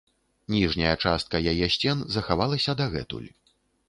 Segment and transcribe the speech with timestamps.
[0.53, 3.29] Ніжняя частка яе сцен захавалася дагэтуль.